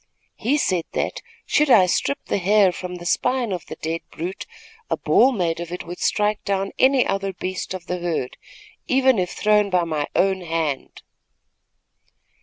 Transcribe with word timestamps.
He 0.35 0.57
said 0.57 0.85
that, 0.93 1.21
should 1.45 1.69
I 1.69 1.85
strip 1.85 2.25
the 2.25 2.39
hair 2.39 2.71
from 2.71 2.95
the 2.95 3.05
spine 3.05 3.51
of 3.51 3.67
the 3.67 3.75
dead 3.75 4.01
brute, 4.09 4.47
a 4.89 4.97
ball 4.97 5.31
made 5.31 5.59
of 5.59 5.71
it 5.71 5.85
would 5.85 5.99
strike 5.99 6.43
down 6.43 6.71
any 6.79 7.05
other 7.05 7.33
beast 7.33 7.75
of 7.75 7.85
the 7.85 7.99
herd, 7.99 8.35
even 8.87 9.19
if 9.19 9.29
thrown 9.29 9.69
by 9.69 9.83
my 9.83 10.07
own 10.15 10.41
hand." 10.41 11.03